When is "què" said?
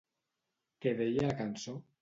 0.85-0.95